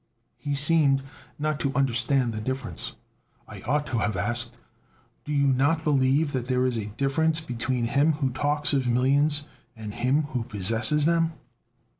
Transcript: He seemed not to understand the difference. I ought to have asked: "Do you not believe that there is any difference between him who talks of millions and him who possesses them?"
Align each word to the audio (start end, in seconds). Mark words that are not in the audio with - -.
He 0.39 0.55
seemed 0.55 1.03
not 1.37 1.59
to 1.59 1.75
understand 1.75 2.33
the 2.33 2.41
difference. 2.41 2.93
I 3.47 3.61
ought 3.61 3.85
to 3.85 3.99
have 3.99 4.17
asked: 4.17 4.57
"Do 5.25 5.31
you 5.31 5.45
not 5.45 5.83
believe 5.83 6.31
that 6.31 6.47
there 6.47 6.65
is 6.65 6.75
any 6.75 6.87
difference 6.87 7.39
between 7.39 7.85
him 7.85 8.13
who 8.13 8.31
talks 8.31 8.73
of 8.73 8.89
millions 8.89 9.45
and 9.77 9.93
him 9.93 10.23
who 10.29 10.41
possesses 10.45 11.05
them?" 11.05 11.33